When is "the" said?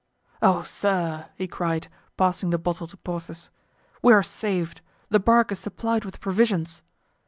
2.49-2.57